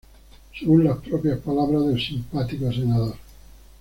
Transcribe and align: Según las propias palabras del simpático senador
Según 0.59 0.85
las 0.85 0.97
propias 0.97 1.37
palabras 1.41 1.85
del 1.85 2.01
simpático 2.01 2.71
senador 2.71 3.13